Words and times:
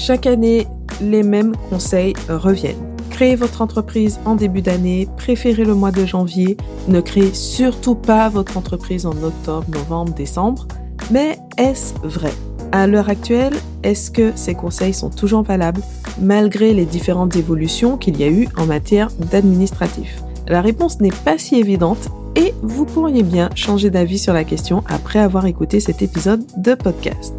Chaque 0.00 0.24
année, 0.24 0.66
les 1.02 1.22
mêmes 1.22 1.54
conseils 1.68 2.14
reviennent. 2.26 2.96
Créez 3.10 3.36
votre 3.36 3.60
entreprise 3.60 4.18
en 4.24 4.34
début 4.34 4.62
d'année, 4.62 5.06
préférez 5.18 5.66
le 5.66 5.74
mois 5.74 5.90
de 5.90 6.06
janvier, 6.06 6.56
ne 6.88 7.02
créez 7.02 7.34
surtout 7.34 7.96
pas 7.96 8.30
votre 8.30 8.56
entreprise 8.56 9.04
en 9.04 9.10
octobre, 9.22 9.66
novembre, 9.68 10.14
décembre. 10.14 10.66
Mais 11.10 11.38
est-ce 11.58 11.92
vrai? 12.02 12.32
À 12.72 12.86
l'heure 12.86 13.10
actuelle, 13.10 13.52
est-ce 13.82 14.10
que 14.10 14.32
ces 14.36 14.54
conseils 14.54 14.94
sont 14.94 15.10
toujours 15.10 15.42
valables 15.42 15.82
malgré 16.18 16.72
les 16.72 16.86
différentes 16.86 17.36
évolutions 17.36 17.98
qu'il 17.98 18.18
y 18.18 18.24
a 18.24 18.28
eu 18.28 18.48
en 18.56 18.64
matière 18.64 19.10
d'administratif? 19.30 20.22
La 20.48 20.62
réponse 20.62 21.00
n'est 21.02 21.10
pas 21.10 21.36
si 21.36 21.56
évidente 21.56 22.08
et 22.36 22.54
vous 22.62 22.86
pourriez 22.86 23.22
bien 23.22 23.50
changer 23.54 23.90
d'avis 23.90 24.18
sur 24.18 24.32
la 24.32 24.44
question 24.44 24.82
après 24.88 25.18
avoir 25.18 25.44
écouté 25.44 25.78
cet 25.78 26.00
épisode 26.00 26.42
de 26.56 26.74
podcast. 26.74 27.34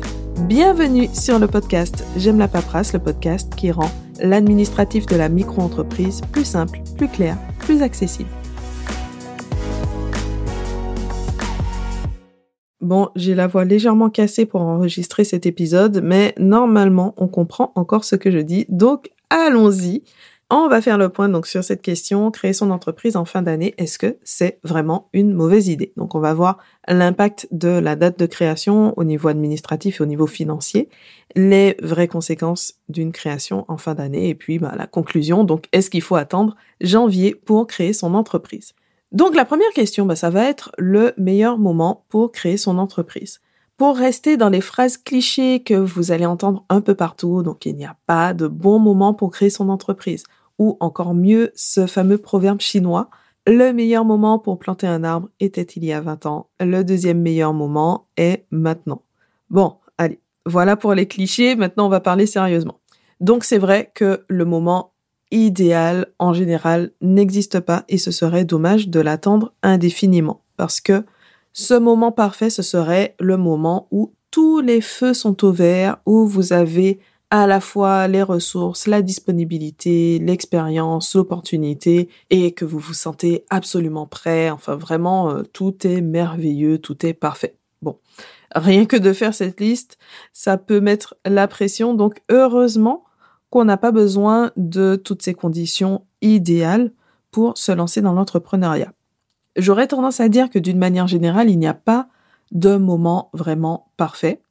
Bienvenue 0.47 1.07
sur 1.13 1.39
le 1.39 1.47
podcast 1.47 2.03
J'aime 2.17 2.39
la 2.39 2.47
paperasse, 2.47 2.93
le 2.93 2.99
podcast 2.99 3.55
qui 3.55 3.71
rend 3.71 3.89
l'administratif 4.19 5.05
de 5.05 5.15
la 5.15 5.29
micro-entreprise 5.29 6.21
plus 6.31 6.45
simple, 6.45 6.81
plus 6.97 7.07
clair, 7.07 7.37
plus 7.59 7.81
accessible. 7.81 8.29
Bon, 12.81 13.09
j'ai 13.15 13.35
la 13.35 13.47
voix 13.47 13.65
légèrement 13.65 14.09
cassée 14.09 14.45
pour 14.45 14.61
enregistrer 14.61 15.23
cet 15.23 15.45
épisode, 15.45 16.01
mais 16.03 16.33
normalement, 16.37 17.13
on 17.17 17.27
comprend 17.27 17.71
encore 17.75 18.03
ce 18.03 18.15
que 18.15 18.31
je 18.31 18.39
dis, 18.39 18.65
donc 18.69 19.11
allons-y. 19.29 20.03
On 20.53 20.67
va 20.67 20.81
faire 20.81 20.97
le 20.97 21.07
point 21.07 21.29
donc 21.29 21.47
sur 21.47 21.63
cette 21.63 21.81
question, 21.81 22.29
créer 22.29 22.51
son 22.51 22.71
entreprise 22.71 23.15
en 23.15 23.23
fin 23.23 23.41
d'année, 23.41 23.73
est-ce 23.77 23.97
que 23.97 24.17
c'est 24.25 24.59
vraiment 24.65 25.07
une 25.13 25.31
mauvaise 25.31 25.69
idée? 25.69 25.93
Donc 25.95 26.13
on 26.13 26.19
va 26.19 26.33
voir 26.33 26.57
l'impact 26.89 27.47
de 27.51 27.69
la 27.69 27.95
date 27.95 28.19
de 28.19 28.25
création 28.25 28.93
au 28.97 29.05
niveau 29.05 29.29
administratif 29.29 30.01
et 30.01 30.03
au 30.03 30.07
niveau 30.07 30.27
financier, 30.27 30.89
les 31.37 31.77
vraies 31.81 32.09
conséquences 32.09 32.73
d'une 32.89 33.13
création 33.13 33.63
en 33.69 33.77
fin 33.77 33.95
d'année 33.95 34.27
et 34.27 34.35
puis 34.35 34.59
bah, 34.59 34.73
la 34.77 34.87
conclusion. 34.87 35.45
Donc 35.45 35.69
est-ce 35.71 35.89
qu'il 35.89 36.01
faut 36.01 36.17
attendre 36.17 36.57
janvier 36.81 37.33
pour 37.33 37.65
créer 37.65 37.93
son 37.93 38.13
entreprise? 38.13 38.73
Donc 39.13 39.35
la 39.35 39.45
première 39.45 39.71
question, 39.71 40.05
bah, 40.05 40.17
ça 40.17 40.29
va 40.29 40.49
être 40.49 40.73
le 40.77 41.13
meilleur 41.15 41.59
moment 41.59 42.03
pour 42.09 42.33
créer 42.33 42.57
son 42.57 42.77
entreprise. 42.77 43.39
Pour 43.77 43.95
rester 43.95 44.35
dans 44.35 44.49
les 44.49 44.61
phrases 44.61 44.97
clichés 44.97 45.63
que 45.63 45.75
vous 45.75 46.11
allez 46.11 46.25
entendre 46.25 46.65
un 46.67 46.81
peu 46.81 46.93
partout, 46.93 47.41
donc 47.41 47.65
il 47.65 47.77
n'y 47.77 47.85
a 47.85 47.95
pas 48.05 48.33
de 48.33 48.47
bon 48.47 48.79
moment 48.79 49.13
pour 49.13 49.31
créer 49.31 49.49
son 49.49 49.69
entreprise 49.69 50.23
ou 50.61 50.77
encore 50.79 51.15
mieux 51.15 51.51
ce 51.55 51.87
fameux 51.87 52.19
proverbe 52.19 52.61
chinois, 52.61 53.09
le 53.47 53.73
meilleur 53.73 54.05
moment 54.05 54.37
pour 54.37 54.59
planter 54.59 54.85
un 54.85 55.03
arbre 55.03 55.27
était 55.39 55.63
il 55.63 55.83
y 55.83 55.91
a 55.91 56.01
20 56.01 56.27
ans, 56.27 56.49
le 56.59 56.83
deuxième 56.83 57.19
meilleur 57.19 57.51
moment 57.51 58.05
est 58.15 58.45
maintenant. 58.51 59.01
Bon, 59.49 59.77
allez, 59.97 60.19
voilà 60.45 60.75
pour 60.75 60.93
les 60.93 61.07
clichés, 61.07 61.55
maintenant 61.55 61.87
on 61.87 61.89
va 61.89 61.99
parler 61.99 62.27
sérieusement. 62.27 62.79
Donc 63.21 63.43
c'est 63.43 63.57
vrai 63.57 63.91
que 63.95 64.23
le 64.27 64.45
moment 64.45 64.93
idéal 65.31 66.05
en 66.19 66.31
général 66.31 66.91
n'existe 67.01 67.59
pas 67.59 67.83
et 67.89 67.97
ce 67.97 68.11
serait 68.11 68.45
dommage 68.45 68.87
de 68.87 68.99
l'attendre 68.99 69.55
indéfiniment 69.63 70.43
parce 70.57 70.79
que 70.79 71.03
ce 71.53 71.73
moment 71.73 72.11
parfait, 72.11 72.51
ce 72.51 72.61
serait 72.61 73.15
le 73.19 73.35
moment 73.35 73.87
où 73.89 74.13
tous 74.29 74.61
les 74.61 74.79
feux 74.79 75.15
sont 75.15 75.43
au 75.43 75.51
vert, 75.51 75.97
où 76.05 76.27
vous 76.27 76.53
avez 76.53 76.99
à 77.31 77.47
la 77.47 77.61
fois 77.61 78.09
les 78.09 78.21
ressources, 78.21 78.87
la 78.87 79.01
disponibilité, 79.01 80.19
l'expérience, 80.19 81.15
l'opportunité 81.15 82.09
et 82.29 82.51
que 82.51 82.65
vous 82.65 82.77
vous 82.77 82.93
sentez 82.93 83.45
absolument 83.49 84.05
prêt. 84.05 84.49
Enfin, 84.49 84.75
vraiment, 84.75 85.31
euh, 85.31 85.43
tout 85.43 85.87
est 85.87 86.01
merveilleux, 86.01 86.77
tout 86.77 87.05
est 87.05 87.13
parfait. 87.13 87.55
Bon, 87.81 87.97
rien 88.53 88.85
que 88.85 88.97
de 88.97 89.13
faire 89.13 89.33
cette 89.33 89.61
liste, 89.61 89.97
ça 90.33 90.57
peut 90.57 90.81
mettre 90.81 91.15
la 91.25 91.47
pression. 91.47 91.93
Donc, 91.93 92.21
heureusement 92.29 93.05
qu'on 93.49 93.63
n'a 93.63 93.77
pas 93.77 93.91
besoin 93.91 94.51
de 94.57 94.97
toutes 94.97 95.21
ces 95.21 95.33
conditions 95.33 96.03
idéales 96.21 96.91
pour 97.31 97.57
se 97.57 97.71
lancer 97.71 98.01
dans 98.01 98.13
l'entrepreneuriat. 98.13 98.91
J'aurais 99.55 99.87
tendance 99.87 100.19
à 100.19 100.27
dire 100.27 100.49
que 100.49 100.59
d'une 100.59 100.77
manière 100.77 101.07
générale, 101.07 101.49
il 101.49 101.59
n'y 101.59 101.67
a 101.67 101.73
pas 101.73 102.07
de 102.51 102.75
moment 102.75 103.29
vraiment 103.33 103.89
parfait 103.95 104.41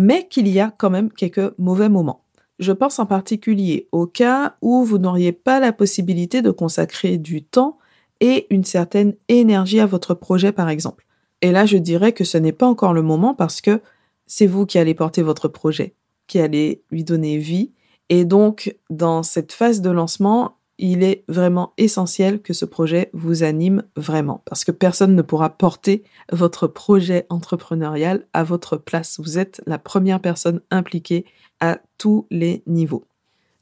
mais 0.00 0.26
qu'il 0.28 0.48
y 0.48 0.60
a 0.60 0.72
quand 0.76 0.88
même 0.88 1.12
quelques 1.12 1.52
mauvais 1.58 1.90
moments. 1.90 2.24
Je 2.58 2.72
pense 2.72 2.98
en 2.98 3.06
particulier 3.06 3.86
au 3.92 4.06
cas 4.06 4.56
où 4.62 4.82
vous 4.82 4.96
n'auriez 4.96 5.32
pas 5.32 5.60
la 5.60 5.74
possibilité 5.74 6.40
de 6.40 6.50
consacrer 6.50 7.18
du 7.18 7.44
temps 7.44 7.76
et 8.20 8.46
une 8.48 8.64
certaine 8.64 9.14
énergie 9.28 9.78
à 9.78 9.84
votre 9.84 10.14
projet, 10.14 10.52
par 10.52 10.70
exemple. 10.70 11.06
Et 11.42 11.52
là, 11.52 11.66
je 11.66 11.76
dirais 11.76 12.12
que 12.12 12.24
ce 12.24 12.38
n'est 12.38 12.52
pas 12.52 12.66
encore 12.66 12.94
le 12.94 13.02
moment 13.02 13.34
parce 13.34 13.60
que 13.60 13.82
c'est 14.26 14.46
vous 14.46 14.64
qui 14.64 14.78
allez 14.78 14.94
porter 14.94 15.20
votre 15.20 15.48
projet, 15.48 15.94
qui 16.26 16.40
allez 16.40 16.82
lui 16.90 17.04
donner 17.04 17.36
vie. 17.36 17.72
Et 18.08 18.24
donc, 18.24 18.74
dans 18.88 19.22
cette 19.22 19.52
phase 19.52 19.82
de 19.82 19.90
lancement, 19.90 20.56
il 20.82 21.02
est 21.02 21.24
vraiment 21.28 21.74
essentiel 21.76 22.40
que 22.40 22.54
ce 22.54 22.64
projet 22.64 23.10
vous 23.12 23.42
anime 23.42 23.84
vraiment 23.96 24.42
parce 24.46 24.64
que 24.64 24.72
personne 24.72 25.14
ne 25.14 25.22
pourra 25.22 25.50
porter 25.50 26.02
votre 26.32 26.66
projet 26.66 27.26
entrepreneurial 27.28 28.26
à 28.32 28.44
votre 28.44 28.78
place. 28.78 29.20
Vous 29.20 29.38
êtes 29.38 29.60
la 29.66 29.78
première 29.78 30.20
personne 30.20 30.62
impliquée 30.70 31.26
à 31.60 31.78
tous 31.98 32.26
les 32.30 32.62
niveaux. 32.66 33.04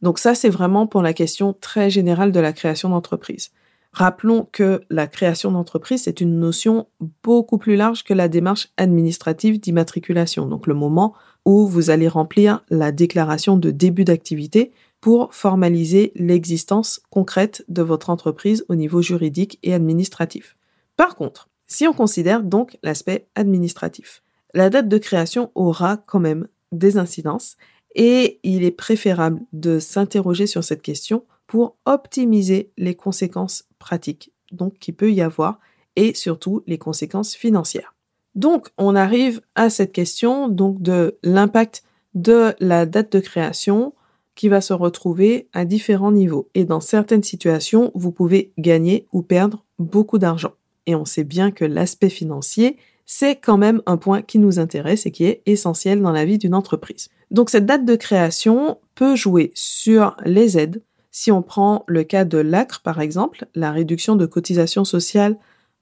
Donc 0.01 0.21
ça, 0.21 0.37
c'est 0.37 0.49
vraiment 0.49 0.87
pour 0.87 1.03
la 1.03 1.13
question 1.13 1.57
très 1.61 1.91
générale 1.91 2.31
de 2.31 2.39
la 2.39 2.53
création 2.53 2.89
d'entreprise. 2.89 3.51
Rappelons 3.93 4.47
que 4.53 4.83
la 4.91 5.09
création 5.09 5.51
d'entreprise, 5.51 6.03
c'est 6.03 6.21
une 6.21 6.39
notion 6.39 6.87
beaucoup 7.25 7.59
plus 7.59 7.75
large 7.75 8.05
que 8.05 8.15
la 8.15 8.29
démarche 8.29 8.69
administrative 8.77 9.59
d'immatriculation. 9.59 10.47
Donc 10.47 10.69
le 10.69 10.75
moment 10.75 11.15
où 11.45 11.67
vous 11.67 11.91
allez 11.91 12.07
remplir 12.07 12.63
la 12.69 12.93
déclaration 12.93 13.57
de 13.57 13.73
début 13.73 14.05
d'activité 14.05 14.71
pour 15.01 15.33
formaliser 15.35 16.13
l'existence 16.15 17.01
concrète 17.11 17.65
de 17.69 17.83
votre 17.83 18.11
entreprise 18.11 18.65
au 18.69 18.75
niveau 18.75 19.03
juridique 19.03 19.59
et 19.63 19.75
administratif. 19.75 20.57
Par 20.97 21.15
contre, 21.15 21.49
si 21.67 21.87
on 21.87 21.93
considère 21.93 22.43
donc 22.43 22.79
l'aspect 22.83 23.29
administratif, 23.35 24.23
la 24.55 24.71
date 24.71 24.89
de 24.89 24.99
création 24.99 25.51
aura 25.55 25.99
quand 25.99 26.21
même 26.21 26.49
des 26.73 26.99
incidences 26.99 27.57
et 27.95 28.41
il 28.43 28.65
est 28.65 28.71
préférable 28.71 29.41
de 29.53 29.79
s'interroger 29.79 30.47
sur 30.47 30.65
cette 30.65 30.83
question 30.83 31.25
pour 31.47 31.77
optimiser 31.85 32.73
les 32.77 32.95
conséquences 32.95 33.65
pratiques 33.79 34.33
donc 34.53 34.79
qui 34.79 34.93
peut 34.93 35.13
y 35.13 35.21
avoir 35.21 35.59
et 35.97 36.15
surtout 36.15 36.63
les 36.67 36.79
conséquences 36.79 37.35
financières. 37.35 37.95
Donc 38.35 38.69
on 38.79 38.95
arrive 38.95 39.41
à 39.55 39.71
cette 39.71 39.93
question 39.93 40.49
de 40.49 41.19
l'impact 41.23 41.83
de 42.15 42.55
la 42.61 42.87
date 42.87 43.13
de 43.13 43.21
création 43.21 43.95
qui 44.39 44.49
va 44.49 44.61
se 44.61 44.73
retrouver 44.73 45.49
à 45.53 45.65
différents 45.65 46.13
niveaux. 46.13 46.49
Et 46.55 46.65
dans 46.65 46.79
certaines 46.79 47.25
situations, 47.25 47.91
vous 47.97 48.13
pouvez 48.13 48.53
gagner 48.57 49.09
ou 49.13 49.23
perdre 49.23 49.65
beaucoup 49.81 50.19
d'argent. 50.19 50.53
Et 50.87 50.95
on 50.95 51.05
sait 51.05 51.25
bien 51.25 51.51
que 51.51 51.65
l'aspect 51.65 52.09
financier, 52.09 52.77
c'est 53.05 53.35
quand 53.35 53.59
même 53.59 53.83
un 53.87 53.97
point 53.97 54.23
qui 54.23 54.39
nous 54.39 54.61
intéresse 54.61 55.07
et 55.07 55.11
qui 55.11 55.25
est 55.25 55.43
essentiel 55.47 56.01
dans 56.01 56.13
la 56.13 56.25
vie 56.25 56.39
d'une 56.39 56.55
entreprise. 56.55 57.09
Donc 57.33 57.51
cette 57.51 57.67
date 57.67 57.85
de 57.85 57.97
création 57.97 58.79
peut 58.95 59.17
jouer 59.17 59.51
sur 59.55 60.17
les 60.25 60.57
aides. 60.57 60.83
Si 61.11 61.33
on 61.33 61.43
prend 61.43 61.83
le 61.89 62.05
cas 62.05 62.25
de 62.25 62.39
l'ACRE, 62.39 62.83
par 62.83 63.01
exemple, 63.01 63.47
la 63.57 63.73
réduction 63.73 64.15
de 64.15 64.25
cotisation 64.25 64.85
sociale 64.85 65.37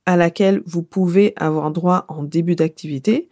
à 0.07 0.17
laquelle 0.17 0.63
vous 0.65 0.83
pouvez 0.83 1.35
avoir 1.37 1.71
droit 1.73 2.07
en 2.09 2.23
début 2.23 2.57
d'activité, 2.57 3.29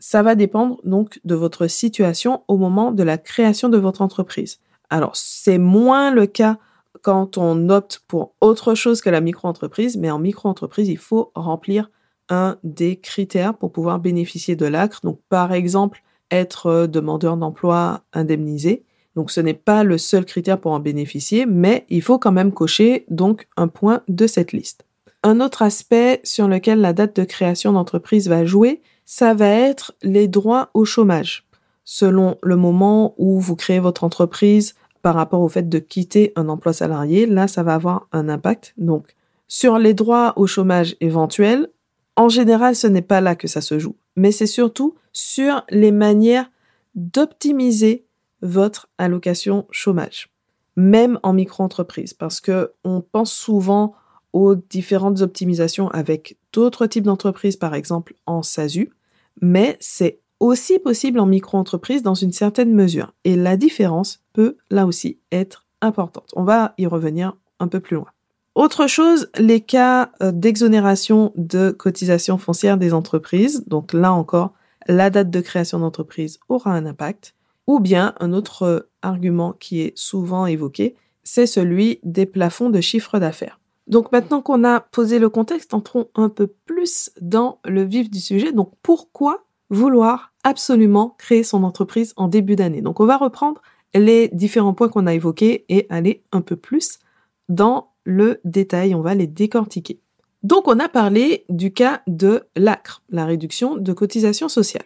ça 0.00 0.22
va 0.22 0.34
dépendre 0.34 0.80
donc 0.82 1.20
de 1.24 1.34
votre 1.36 1.68
situation 1.68 2.42
au 2.48 2.56
moment 2.56 2.90
de 2.90 3.02
la 3.02 3.18
création 3.18 3.68
de 3.68 3.78
votre 3.78 4.02
entreprise. 4.02 4.58
Alors, 4.88 5.14
c'est 5.14 5.58
moins 5.58 6.10
le 6.10 6.26
cas 6.26 6.58
quand 7.02 7.38
on 7.38 7.68
opte 7.68 8.02
pour 8.08 8.34
autre 8.40 8.74
chose 8.74 9.00
que 9.00 9.10
la 9.10 9.20
micro-entreprise, 9.20 9.96
mais 9.96 10.10
en 10.10 10.18
micro-entreprise, 10.18 10.88
il 10.88 10.98
faut 10.98 11.30
remplir 11.34 11.90
un 12.28 12.56
des 12.64 12.96
critères 12.96 13.54
pour 13.54 13.72
pouvoir 13.72 14.00
bénéficier 14.00 14.56
de 14.56 14.66
l'ACRE. 14.66 15.00
Donc, 15.04 15.20
par 15.28 15.52
exemple, 15.52 16.02
être 16.30 16.86
demandeur 16.86 17.36
d'emploi 17.36 18.02
indemnisé. 18.12 18.84
Donc, 19.16 19.30
ce 19.30 19.40
n'est 19.40 19.54
pas 19.54 19.84
le 19.84 19.98
seul 19.98 20.24
critère 20.24 20.60
pour 20.60 20.72
en 20.72 20.80
bénéficier, 20.80 21.46
mais 21.46 21.84
il 21.88 22.02
faut 22.02 22.18
quand 22.18 22.32
même 22.32 22.52
cocher 22.52 23.04
donc 23.10 23.48
un 23.56 23.68
point 23.68 24.02
de 24.08 24.26
cette 24.26 24.52
liste. 24.52 24.86
Un 25.22 25.40
autre 25.40 25.62
aspect 25.62 26.20
sur 26.24 26.48
lequel 26.48 26.80
la 26.80 26.92
date 26.92 27.16
de 27.16 27.24
création 27.24 27.72
d'entreprise 27.72 28.28
va 28.28 28.46
jouer, 28.46 28.80
ça 29.12 29.34
va 29.34 29.48
être 29.48 29.92
les 30.02 30.28
droits 30.28 30.70
au 30.72 30.84
chômage. 30.84 31.44
Selon 31.82 32.38
le 32.44 32.54
moment 32.54 33.16
où 33.18 33.40
vous 33.40 33.56
créez 33.56 33.80
votre 33.80 34.04
entreprise 34.04 34.76
par 35.02 35.16
rapport 35.16 35.40
au 35.40 35.48
fait 35.48 35.68
de 35.68 35.80
quitter 35.80 36.32
un 36.36 36.48
emploi 36.48 36.72
salarié, 36.72 37.26
là, 37.26 37.48
ça 37.48 37.64
va 37.64 37.74
avoir 37.74 38.06
un 38.12 38.28
impact. 38.28 38.72
Donc, 38.78 39.16
sur 39.48 39.78
les 39.78 39.94
droits 39.94 40.34
au 40.36 40.46
chômage 40.46 40.94
éventuels, 41.00 41.70
en 42.14 42.28
général, 42.28 42.76
ce 42.76 42.86
n'est 42.86 43.02
pas 43.02 43.20
là 43.20 43.34
que 43.34 43.48
ça 43.48 43.60
se 43.60 43.80
joue, 43.80 43.96
mais 44.14 44.30
c'est 44.30 44.46
surtout 44.46 44.94
sur 45.12 45.64
les 45.70 45.90
manières 45.90 46.48
d'optimiser 46.94 48.06
votre 48.42 48.88
allocation 48.96 49.66
chômage, 49.72 50.30
même 50.76 51.18
en 51.24 51.32
micro-entreprise, 51.32 52.14
parce 52.14 52.40
que 52.40 52.74
on 52.84 53.00
pense 53.00 53.32
souvent 53.32 53.92
aux 54.32 54.54
différentes 54.54 55.20
optimisations 55.20 55.88
avec 55.88 56.36
d'autres 56.52 56.86
types 56.86 57.02
d'entreprises, 57.02 57.56
par 57.56 57.74
exemple 57.74 58.14
en 58.26 58.44
SASU, 58.44 58.92
mais 59.40 59.76
c'est 59.80 60.20
aussi 60.40 60.78
possible 60.78 61.20
en 61.20 61.26
micro-entreprise 61.26 62.02
dans 62.02 62.14
une 62.14 62.32
certaine 62.32 62.72
mesure. 62.72 63.12
Et 63.24 63.36
la 63.36 63.56
différence 63.56 64.22
peut 64.32 64.56
là 64.70 64.86
aussi 64.86 65.18
être 65.32 65.66
importante. 65.82 66.30
On 66.34 66.44
va 66.44 66.74
y 66.78 66.86
revenir 66.86 67.36
un 67.58 67.68
peu 67.68 67.80
plus 67.80 67.96
loin. 67.96 68.08
Autre 68.54 68.86
chose, 68.86 69.30
les 69.38 69.60
cas 69.60 70.10
euh, 70.22 70.32
d'exonération 70.32 71.32
de 71.36 71.70
cotisation 71.70 72.36
foncière 72.36 72.78
des 72.78 72.92
entreprises. 72.92 73.64
Donc 73.66 73.92
là 73.92 74.12
encore, 74.12 74.54
la 74.86 75.10
date 75.10 75.30
de 75.30 75.40
création 75.40 75.78
d'entreprise 75.78 76.40
aura 76.48 76.72
un 76.72 76.86
impact. 76.86 77.34
Ou 77.66 77.78
bien 77.78 78.14
un 78.18 78.32
autre 78.32 78.88
argument 79.02 79.52
qui 79.52 79.82
est 79.82 79.96
souvent 79.96 80.46
évoqué, 80.46 80.96
c'est 81.22 81.46
celui 81.46 82.00
des 82.02 82.26
plafonds 82.26 82.70
de 82.70 82.80
chiffre 82.80 83.20
d'affaires. 83.20 83.59
Donc 83.90 84.12
maintenant 84.12 84.40
qu'on 84.40 84.64
a 84.64 84.80
posé 84.80 85.18
le 85.18 85.28
contexte, 85.28 85.74
entrons 85.74 86.08
un 86.14 86.28
peu 86.28 86.46
plus 86.46 87.10
dans 87.20 87.58
le 87.64 87.82
vif 87.82 88.08
du 88.08 88.20
sujet. 88.20 88.52
Donc 88.52 88.72
pourquoi 88.82 89.44
vouloir 89.68 90.32
absolument 90.44 91.16
créer 91.18 91.42
son 91.42 91.64
entreprise 91.64 92.14
en 92.16 92.28
début 92.28 92.54
d'année? 92.54 92.82
Donc 92.82 93.00
on 93.00 93.06
va 93.06 93.16
reprendre 93.16 93.60
les 93.92 94.28
différents 94.28 94.74
points 94.74 94.88
qu'on 94.88 95.08
a 95.08 95.14
évoqués 95.14 95.64
et 95.68 95.86
aller 95.90 96.22
un 96.30 96.40
peu 96.40 96.54
plus 96.54 97.00
dans 97.48 97.90
le 98.04 98.40
détail, 98.44 98.94
on 98.94 99.02
va 99.02 99.14
les 99.14 99.26
décortiquer. 99.26 100.00
Donc 100.44 100.68
on 100.68 100.78
a 100.78 100.88
parlé 100.88 101.44
du 101.48 101.72
cas 101.72 102.02
de 102.06 102.44
l'ACRE, 102.56 103.02
la 103.10 103.26
réduction 103.26 103.76
de 103.76 103.92
cotisation 103.92 104.48
sociale. 104.48 104.84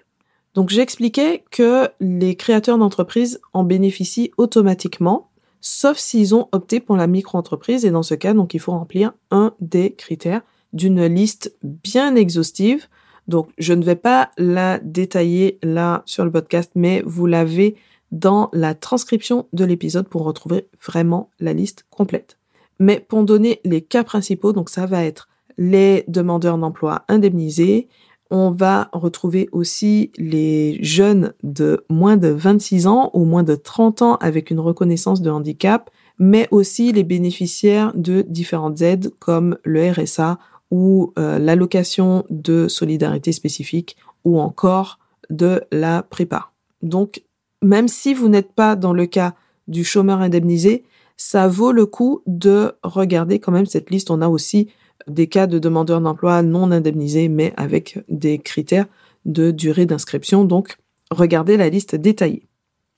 Donc 0.54 0.70
j'expliquais 0.70 1.44
que 1.50 1.88
les 2.00 2.36
créateurs 2.36 2.78
d'entreprises 2.78 3.40
en 3.52 3.64
bénéficient 3.64 4.30
automatiquement, 4.38 5.30
sauf 5.64 5.96
s'ils 5.96 6.34
ont 6.34 6.48
opté 6.52 6.78
pour 6.78 6.96
la 6.96 7.06
micro-entreprise 7.06 7.86
et 7.86 7.90
dans 7.90 8.02
ce 8.02 8.14
cas, 8.14 8.34
donc 8.34 8.52
il 8.52 8.60
faut 8.60 8.72
remplir 8.72 9.14
un 9.30 9.54
des 9.60 9.94
critères 9.94 10.42
d'une 10.74 11.06
liste 11.06 11.56
bien 11.62 12.14
exhaustive. 12.16 12.86
Donc 13.28 13.48
je 13.56 13.72
ne 13.72 13.82
vais 13.82 13.96
pas 13.96 14.30
la 14.36 14.78
détailler 14.78 15.58
là 15.62 16.02
sur 16.04 16.26
le 16.26 16.30
podcast, 16.30 16.70
mais 16.74 17.02
vous 17.06 17.24
l'avez 17.24 17.76
dans 18.12 18.50
la 18.52 18.74
transcription 18.74 19.48
de 19.54 19.64
l'épisode 19.64 20.06
pour 20.06 20.24
retrouver 20.24 20.68
vraiment 20.84 21.30
la 21.40 21.54
liste 21.54 21.86
complète. 21.88 22.38
Mais 22.78 23.00
pour 23.00 23.24
donner 23.24 23.60
les 23.64 23.80
cas 23.80 24.04
principaux, 24.04 24.52
donc 24.52 24.68
ça 24.68 24.84
va 24.84 25.02
être 25.02 25.30
les 25.56 26.04
demandeurs 26.08 26.58
d'emploi 26.58 27.06
indemnisés. 27.08 27.88
On 28.30 28.50
va 28.50 28.88
retrouver 28.92 29.48
aussi 29.52 30.10
les 30.16 30.78
jeunes 30.82 31.34
de 31.42 31.84
moins 31.90 32.16
de 32.16 32.28
26 32.28 32.86
ans 32.86 33.10
ou 33.12 33.24
moins 33.24 33.42
de 33.42 33.54
30 33.54 34.02
ans 34.02 34.14
avec 34.16 34.50
une 34.50 34.60
reconnaissance 34.60 35.20
de 35.20 35.30
handicap, 35.30 35.90
mais 36.18 36.48
aussi 36.50 36.92
les 36.92 37.04
bénéficiaires 37.04 37.92
de 37.94 38.22
différentes 38.22 38.80
aides 38.80 39.12
comme 39.18 39.58
le 39.64 39.90
RSA 39.90 40.38
ou 40.70 41.12
euh, 41.18 41.38
l'allocation 41.38 42.24
de 42.30 42.66
solidarité 42.68 43.32
spécifique 43.32 43.96
ou 44.24 44.40
encore 44.40 44.98
de 45.30 45.62
la 45.70 46.02
prépa. 46.02 46.50
Donc, 46.82 47.22
même 47.62 47.88
si 47.88 48.14
vous 48.14 48.28
n'êtes 48.28 48.52
pas 48.52 48.76
dans 48.76 48.92
le 48.92 49.06
cas 49.06 49.34
du 49.68 49.84
chômeur 49.84 50.20
indemnisé, 50.20 50.84
ça 51.16 51.48
vaut 51.48 51.72
le 51.72 51.86
coup 51.86 52.22
de 52.26 52.72
regarder 52.82 53.38
quand 53.38 53.52
même 53.52 53.66
cette 53.66 53.90
liste. 53.90 54.10
On 54.10 54.20
a 54.20 54.28
aussi 54.28 54.68
des 55.06 55.26
cas 55.26 55.46
de 55.46 55.58
demandeurs 55.58 56.00
d'emploi 56.00 56.42
non 56.42 56.70
indemnisés, 56.70 57.28
mais 57.28 57.52
avec 57.56 57.98
des 58.08 58.38
critères 58.38 58.86
de 59.24 59.50
durée 59.50 59.86
d'inscription. 59.86 60.44
Donc, 60.44 60.76
regardez 61.10 61.56
la 61.56 61.68
liste 61.68 61.94
détaillée. 61.94 62.48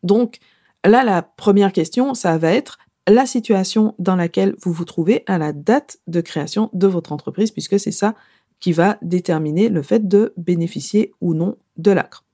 Donc, 0.02 0.38
là, 0.84 1.04
la 1.04 1.22
première 1.22 1.72
question, 1.72 2.14
ça 2.14 2.38
va 2.38 2.52
être 2.52 2.78
la 3.08 3.26
situation 3.26 3.94
dans 3.98 4.16
laquelle 4.16 4.56
vous 4.62 4.72
vous 4.72 4.84
trouvez 4.84 5.22
à 5.26 5.38
la 5.38 5.52
date 5.52 5.98
de 6.06 6.20
création 6.20 6.70
de 6.72 6.86
votre 6.86 7.12
entreprise, 7.12 7.50
puisque 7.50 7.78
c'est 7.78 7.92
ça 7.92 8.14
qui 8.58 8.72
va 8.72 8.98
déterminer 9.02 9.68
le 9.68 9.82
fait 9.82 10.08
de 10.08 10.32
bénéficier 10.36 11.12
ou 11.20 11.34
non 11.34 11.56
de 11.76 11.90
l'ACRE. 11.90 12.24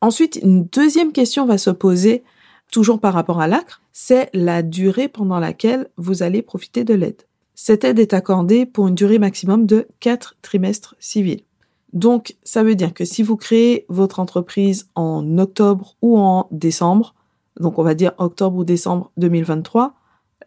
Ensuite, 0.00 0.38
une 0.42 0.66
deuxième 0.66 1.12
question 1.12 1.46
va 1.46 1.58
se 1.58 1.70
poser 1.70 2.24
toujours 2.70 3.00
par 3.00 3.14
rapport 3.14 3.40
à 3.40 3.48
l'ACRE, 3.48 3.82
c'est 3.92 4.30
la 4.32 4.62
durée 4.62 5.08
pendant 5.08 5.38
laquelle 5.38 5.88
vous 5.96 6.22
allez 6.22 6.42
profiter 6.42 6.84
de 6.84 6.94
l'aide. 6.94 7.22
Cette 7.54 7.84
aide 7.84 7.98
est 7.98 8.14
accordée 8.14 8.66
pour 8.66 8.88
une 8.88 8.94
durée 8.94 9.18
maximum 9.18 9.66
de 9.66 9.86
4 10.00 10.36
trimestres 10.42 10.96
civils. 10.98 11.44
Donc, 11.92 12.36
ça 12.42 12.64
veut 12.64 12.74
dire 12.74 12.92
que 12.92 13.04
si 13.04 13.22
vous 13.22 13.36
créez 13.36 13.86
votre 13.88 14.18
entreprise 14.18 14.88
en 14.96 15.38
octobre 15.38 15.96
ou 16.02 16.18
en 16.18 16.48
décembre, 16.50 17.14
donc 17.60 17.78
on 17.78 17.84
va 17.84 17.94
dire 17.94 18.12
octobre 18.18 18.56
ou 18.56 18.64
décembre 18.64 19.12
2023, 19.16 19.94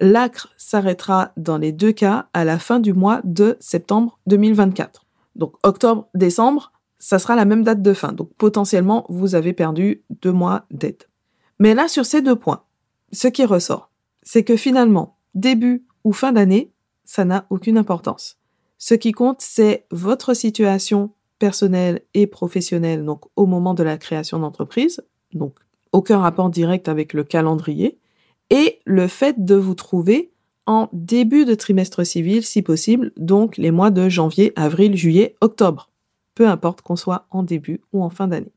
l'ACRE 0.01 0.49
s'arrêtera 0.57 1.31
dans 1.37 1.57
les 1.57 1.71
deux 1.71 1.93
cas 1.93 2.27
à 2.33 2.43
la 2.43 2.59
fin 2.59 2.79
du 2.79 2.93
mois 2.93 3.21
de 3.23 3.55
septembre 3.61 4.19
2024. 4.27 5.05
Donc 5.35 5.55
octobre, 5.63 6.09
décembre, 6.13 6.73
ça 6.99 7.19
sera 7.19 7.35
la 7.35 7.45
même 7.45 7.63
date 7.63 7.81
de 7.81 7.93
fin. 7.93 8.11
Donc 8.11 8.29
potentiellement, 8.37 9.05
vous 9.07 9.35
avez 9.35 9.53
perdu 9.53 10.03
deux 10.21 10.33
mois 10.33 10.65
d'aide. 10.71 11.03
Mais 11.59 11.73
là, 11.73 11.87
sur 11.87 12.05
ces 12.05 12.21
deux 12.21 12.35
points, 12.35 12.63
ce 13.13 13.27
qui 13.29 13.45
ressort, 13.45 13.89
c'est 14.21 14.43
que 14.43 14.57
finalement, 14.57 15.17
début 15.33 15.85
ou 16.03 16.11
fin 16.11 16.33
d'année, 16.33 16.71
ça 17.07 17.25
n'a 17.25 17.47
aucune 17.49 17.79
importance. 17.79 18.37
Ce 18.77 18.93
qui 18.93 19.11
compte, 19.11 19.41
c'est 19.41 19.85
votre 19.89 20.35
situation 20.35 21.09
personnelle 21.39 22.01
et 22.13 22.27
professionnelle, 22.27 23.03
donc 23.05 23.25
au 23.35 23.47
moment 23.47 23.73
de 23.73 23.81
la 23.81 23.97
création 23.97 24.37
d'entreprise, 24.37 25.01
donc 25.33 25.55
aucun 25.93 26.19
rapport 26.19 26.49
direct 26.49 26.87
avec 26.87 27.13
le 27.13 27.23
calendrier, 27.23 27.97
et 28.49 28.79
le 28.85 29.07
fait 29.07 29.43
de 29.43 29.55
vous 29.55 29.73
trouver 29.73 30.31
en 30.67 30.89
début 30.91 31.45
de 31.45 31.55
trimestre 31.55 32.05
civil, 32.05 32.43
si 32.43 32.61
possible, 32.61 33.11
donc 33.17 33.57
les 33.57 33.71
mois 33.71 33.89
de 33.89 34.09
janvier, 34.09 34.51
avril, 34.55 34.95
juillet, 34.95 35.35
octobre, 35.41 35.89
peu 36.35 36.47
importe 36.47 36.81
qu'on 36.81 36.97
soit 36.97 37.25
en 37.31 37.41
début 37.41 37.81
ou 37.93 38.03
en 38.03 38.09
fin 38.09 38.27
d'année. 38.27 38.51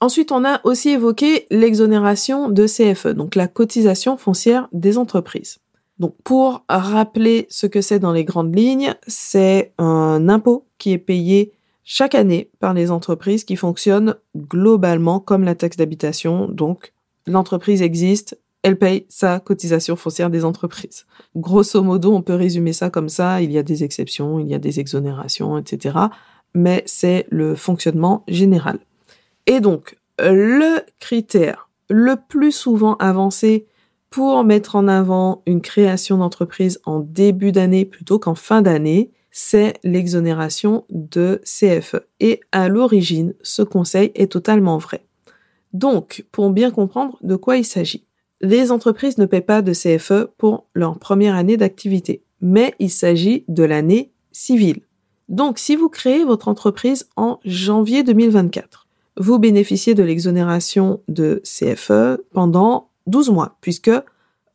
Ensuite, 0.00 0.30
on 0.30 0.44
a 0.44 0.60
aussi 0.64 0.90
évoqué 0.90 1.46
l'exonération 1.50 2.50
de 2.50 2.66
CFE, 2.66 3.08
donc 3.08 3.34
la 3.34 3.48
cotisation 3.48 4.16
foncière 4.16 4.68
des 4.72 4.98
entreprises. 4.98 5.58
Donc, 5.98 6.14
pour 6.24 6.64
rappeler 6.68 7.46
ce 7.48 7.66
que 7.66 7.80
c'est 7.80 7.98
dans 7.98 8.12
les 8.12 8.24
grandes 8.24 8.54
lignes, 8.54 8.94
c'est 9.06 9.72
un 9.78 10.28
impôt 10.28 10.66
qui 10.78 10.92
est 10.92 10.98
payé 10.98 11.52
chaque 11.84 12.14
année 12.14 12.50
par 12.58 12.74
les 12.74 12.90
entreprises 12.90 13.44
qui 13.44 13.56
fonctionnent 13.56 14.16
globalement 14.36 15.20
comme 15.20 15.44
la 15.44 15.54
taxe 15.54 15.76
d'habitation. 15.76 16.48
Donc, 16.48 16.92
l'entreprise 17.26 17.80
existe, 17.80 18.38
elle 18.62 18.76
paye 18.76 19.06
sa 19.08 19.38
cotisation 19.38 19.96
foncière 19.96 20.28
des 20.28 20.44
entreprises. 20.44 21.06
Grosso 21.36 21.82
modo, 21.82 22.12
on 22.12 22.22
peut 22.22 22.34
résumer 22.34 22.72
ça 22.72 22.90
comme 22.90 23.08
ça. 23.08 23.40
Il 23.40 23.52
y 23.52 23.58
a 23.58 23.62
des 23.62 23.84
exceptions, 23.84 24.40
il 24.40 24.48
y 24.48 24.54
a 24.54 24.58
des 24.58 24.80
exonérations, 24.80 25.56
etc. 25.56 25.96
Mais 26.52 26.82
c'est 26.84 27.26
le 27.30 27.54
fonctionnement 27.54 28.24
général. 28.26 28.80
Et 29.46 29.60
donc, 29.60 29.96
le 30.18 30.80
critère 30.98 31.70
le 31.88 32.16
plus 32.16 32.52
souvent 32.52 32.96
avancé 32.96 33.66
pour 34.16 34.44
mettre 34.44 34.76
en 34.76 34.88
avant 34.88 35.42
une 35.44 35.60
création 35.60 36.16
d'entreprise 36.16 36.80
en 36.86 37.00
début 37.00 37.52
d'année 37.52 37.84
plutôt 37.84 38.18
qu'en 38.18 38.34
fin 38.34 38.62
d'année, 38.62 39.10
c'est 39.30 39.74
l'exonération 39.84 40.86
de 40.88 41.42
CFE. 41.44 41.96
Et 42.18 42.40
à 42.50 42.70
l'origine, 42.70 43.34
ce 43.42 43.60
conseil 43.60 44.12
est 44.14 44.32
totalement 44.32 44.78
vrai. 44.78 45.04
Donc, 45.74 46.24
pour 46.32 46.48
bien 46.48 46.70
comprendre 46.70 47.18
de 47.20 47.36
quoi 47.36 47.58
il 47.58 47.64
s'agit, 47.66 48.06
les 48.40 48.72
entreprises 48.72 49.18
ne 49.18 49.26
paient 49.26 49.42
pas 49.42 49.60
de 49.60 49.74
CFE 49.74 50.30
pour 50.38 50.66
leur 50.72 50.98
première 50.98 51.34
année 51.34 51.58
d'activité, 51.58 52.22
mais 52.40 52.74
il 52.78 52.88
s'agit 52.88 53.44
de 53.48 53.64
l'année 53.64 54.12
civile. 54.32 54.80
Donc, 55.28 55.58
si 55.58 55.76
vous 55.76 55.90
créez 55.90 56.24
votre 56.24 56.48
entreprise 56.48 57.10
en 57.16 57.38
janvier 57.44 58.02
2024, 58.02 58.86
vous 59.18 59.38
bénéficiez 59.38 59.92
de 59.92 60.02
l'exonération 60.02 61.02
de 61.06 61.42
CFE 61.44 62.22
pendant 62.32 62.88
12 63.06 63.30
mois, 63.30 63.56
puisque 63.60 63.90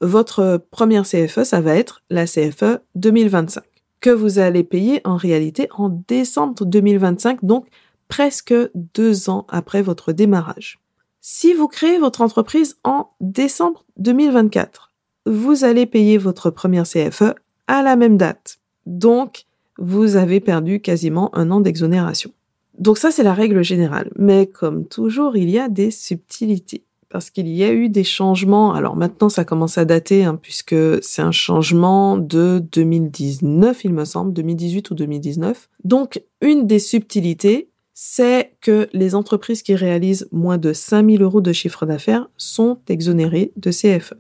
votre 0.02 0.66
première 0.72 1.04
CFE, 1.04 1.44
ça 1.44 1.62
va 1.62 1.76
être 1.76 2.02
la 2.10 2.26
CFE 2.26 2.80
2025, 2.96 3.64
que 4.00 4.10
vous 4.10 4.40
allez 4.40 4.64
payer 4.64 5.02
en 5.04 5.16
réalité 5.16 5.68
en 5.72 5.90
décembre 6.08 6.66
2025, 6.66 7.46
donc 7.46 7.68
presque 8.08 8.54
deux 8.76 9.30
ans 9.30 9.46
après 9.50 9.82
votre 9.82 10.12
démarrage. 10.12 10.80
Si 11.22 11.54
vous 11.54 11.68
créez 11.68 12.00
votre 12.00 12.22
entreprise 12.22 12.78
en 12.84 13.12
décembre 13.22 13.86
2024, 13.98 14.92
vous 15.28 15.64
allez 15.64 15.86
payer 15.86 16.18
votre 16.18 16.50
première 16.50 16.88
CFE 16.88 17.36
à 17.68 17.84
la 17.84 17.96
même 17.96 18.18
date. 18.18 18.60
Donc, 18.88 19.46
vous 19.78 20.16
avez 20.16 20.40
perdu 20.40 20.82
quasiment 20.82 21.34
un 21.36 21.52
an 21.52 21.62
d'exonération. 21.62 22.32
Donc 22.80 22.98
ça, 22.98 23.12
c'est 23.12 23.24
la 23.24 23.34
règle 23.34 23.64
générale. 23.64 24.12
Mais 24.16 24.48
comme 24.48 24.88
toujours, 24.88 25.38
il 25.38 25.50
y 25.50 25.60
a 25.60 25.70
des 25.70 25.92
subtilités. 25.92 26.84
Parce 27.12 27.30
qu'il 27.30 27.50
y 27.50 27.64
a 27.64 27.74
eu 27.74 27.90
des 27.90 28.04
changements. 28.04 28.74
Alors 28.74 28.96
maintenant, 28.96 29.30
ça 29.30 29.44
commence 29.44 29.78
à 29.78 29.86
dater, 29.86 30.24
hein, 30.24 30.40
puisque 30.42 30.76
c'est 31.04 31.22
un 31.22 31.32
changement 31.32 32.18
de 32.18 32.64
2019, 32.72 33.84
il 33.84 33.94
me 33.94 34.06
semble, 34.06 34.34
2018 34.34 34.92
ou 34.92 34.96
2019. 34.96 35.70
Donc, 35.84 36.24
une 36.42 36.68
des 36.68 36.80
subtilités, 36.80 37.70
c'est 37.94 38.54
que 38.62 38.88
les 38.94 39.14
entreprises 39.14 39.62
qui 39.62 39.76
réalisent 39.76 40.28
moins 40.32 40.58
de 40.58 40.74
5000 40.74 41.22
euros 41.22 41.42
de 41.42 41.52
chiffre 41.52 41.86
d'affaires 41.86 42.30
sont 42.38 42.80
exonérées 42.88 43.52
de 43.58 43.72
CFE. 43.72 44.14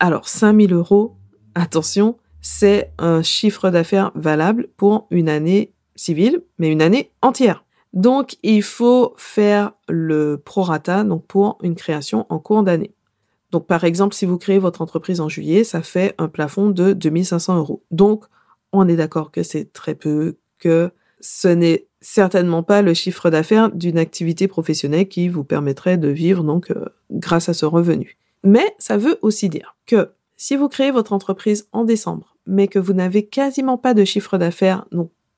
Alors, 0.00 0.28
5000 0.28 0.72
euros, 0.72 1.16
attention, 1.54 2.16
c'est 2.40 2.92
un 2.98 3.22
chiffre 3.22 3.70
d'affaires 3.70 4.12
valable 4.14 4.68
pour 4.76 5.06
une 5.10 5.28
année 5.28 5.72
civile, 5.94 6.42
mais 6.58 6.68
une 6.68 6.82
année 6.82 7.10
entière. 7.22 7.65
Donc, 7.96 8.36
il 8.42 8.62
faut 8.62 9.14
faire 9.16 9.72
le 9.88 10.36
prorata, 10.36 11.02
donc 11.02 11.26
pour 11.26 11.56
une 11.62 11.74
création 11.74 12.26
en 12.28 12.38
cours 12.38 12.62
d'année. 12.62 12.92
Donc, 13.52 13.66
par 13.66 13.84
exemple, 13.84 14.14
si 14.14 14.26
vous 14.26 14.36
créez 14.36 14.58
votre 14.58 14.82
entreprise 14.82 15.22
en 15.22 15.30
juillet, 15.30 15.64
ça 15.64 15.80
fait 15.80 16.14
un 16.18 16.28
plafond 16.28 16.68
de 16.68 16.92
2500 16.92 17.56
euros. 17.56 17.82
Donc, 17.90 18.26
on 18.72 18.86
est 18.86 18.96
d'accord 18.96 19.30
que 19.30 19.42
c'est 19.42 19.72
très 19.72 19.94
peu, 19.94 20.36
que 20.58 20.90
ce 21.20 21.48
n'est 21.48 21.86
certainement 22.02 22.62
pas 22.62 22.82
le 22.82 22.92
chiffre 22.92 23.30
d'affaires 23.30 23.70
d'une 23.70 23.96
activité 23.96 24.46
professionnelle 24.46 25.08
qui 25.08 25.30
vous 25.30 25.44
permettrait 25.44 25.96
de 25.96 26.08
vivre 26.08 26.44
donc 26.44 26.70
euh, 26.70 26.84
grâce 27.10 27.48
à 27.48 27.54
ce 27.54 27.64
revenu. 27.64 28.18
Mais 28.44 28.74
ça 28.78 28.98
veut 28.98 29.18
aussi 29.22 29.48
dire 29.48 29.74
que 29.86 30.10
si 30.36 30.54
vous 30.54 30.68
créez 30.68 30.90
votre 30.90 31.14
entreprise 31.14 31.66
en 31.72 31.84
décembre, 31.84 32.36
mais 32.46 32.68
que 32.68 32.78
vous 32.78 32.92
n'avez 32.92 33.24
quasiment 33.24 33.78
pas 33.78 33.94
de 33.94 34.04
chiffre 34.04 34.36
d'affaires 34.36 34.84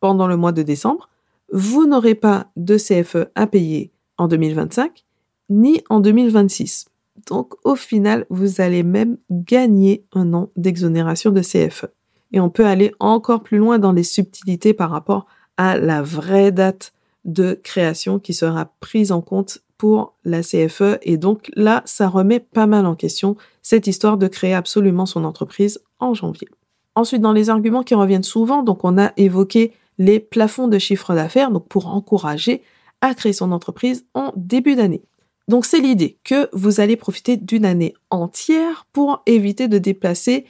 pendant 0.01 0.27
le 0.27 0.37
mois 0.37 0.51
de 0.51 0.63
décembre, 0.63 1.09
vous 1.53 1.87
n'aurez 1.87 2.15
pas 2.15 2.51
de 2.57 2.77
CFE 2.77 3.29
à 3.35 3.47
payer 3.47 3.93
en 4.17 4.29
2025 4.29 5.05
ni 5.51 5.83
en 5.89 6.01
2026. 6.01 6.87
Donc 7.27 7.55
au 7.65 7.75
final, 7.75 8.27
vous 8.31 8.61
allez 8.61 8.83
même 8.83 9.19
gagner 9.31 10.05
un 10.13 10.35
an 10.35 10.51
d'exonération 10.57 11.31
de 11.31 11.41
CFE. 11.41 11.87
Et 12.33 12.41
on 12.41 12.51
peut 12.51 12.67
aller 12.67 12.93
encore 13.01 13.43
plus 13.43 13.59
loin 13.59 13.79
dans 13.79 13.93
les 13.93 14.03
subtilités 14.03 14.75
par 14.75 14.91
rapport 14.91 15.27
à 15.57 15.79
la 15.79 16.03
vraie 16.03 16.53
date 16.53 16.93
de 17.25 17.59
création 17.63 18.19
qui 18.19 18.35
sera 18.35 18.73
prise 18.81 19.13
en 19.13 19.23
compte 19.23 19.61
pour 19.77 20.15
la 20.25 20.43
CFE. 20.43 20.99
Et 21.03 21.17
donc 21.17 21.51
là, 21.55 21.83
ça 21.85 22.09
remet 22.09 22.41
pas 22.41 22.67
mal 22.67 22.85
en 22.87 22.95
question 22.95 23.37
cette 23.63 23.87
histoire 23.87 24.19
de 24.19 24.29
créer 24.29 24.55
absolument 24.55 25.07
son 25.07 25.25
entreprise 25.25 25.81
en 25.99 26.15
janvier. 26.15 26.49
Ensuite, 26.95 27.23
dans 27.23 27.33
les 27.33 27.49
arguments 27.49 27.85
qui 27.85 27.95
reviennent 27.95 28.25
souvent, 28.25 28.63
donc 28.63 28.85
on 28.85 28.99
a 28.99 29.13
évoqué 29.17 29.73
les 29.99 30.21
plafonds 30.21 30.69
de 30.69 30.79
chiffre 30.79 31.15
d'affaires, 31.15 31.51
donc 31.51 31.69
pour 31.69 31.89
encourager 31.89 32.63
à 33.01 33.15
créer 33.15 33.33
son 33.33 33.53
entreprise 33.53 34.07
en 34.15 34.33
début 34.37 34.77
d'année. 34.77 35.03
Donc 35.49 35.65
c'est 35.65 35.81
l'idée 35.81 36.19
que 36.25 36.49
vous 36.53 36.81
allez 36.81 36.97
profiter 36.97 37.37
d'une 37.37 37.65
année 37.65 37.95
entière 38.11 38.87
pour 38.93 39.23
éviter 39.27 39.67
de 39.69 39.79
déplacer 39.79 40.45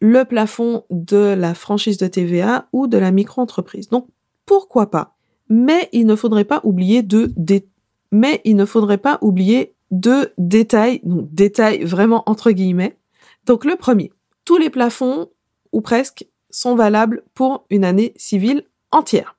le 0.00 0.24
plafond 0.24 0.84
de 0.90 1.34
la 1.38 1.54
franchise 1.54 1.98
de 1.98 2.06
TVA 2.06 2.66
ou 2.72 2.86
de 2.86 2.98
la 2.98 3.10
micro-entreprise. 3.10 3.88
Donc 3.88 4.08
pourquoi 4.46 4.90
pas? 4.90 5.16
Mais 5.48 5.88
il 5.92 6.06
ne 6.06 6.16
faudrait 6.16 6.44
pas 6.44 6.60
oublier 6.64 7.02
deux 7.02 7.34
détails, 10.38 11.00
donc 11.04 11.32
détails 11.32 11.84
vraiment 11.84 12.22
entre 12.26 12.50
guillemets. 12.50 12.96
Donc 13.46 13.64
le 13.64 13.76
premier, 13.76 14.10
tous 14.44 14.56
les 14.56 14.70
plafonds 14.70 15.28
ou 15.72 15.80
presque 15.80 16.26
sont 16.50 16.74
valables 16.74 17.22
pour 17.34 17.66
une 17.70 17.84
année 17.84 18.14
civile 18.16 18.64
entière. 18.92 19.36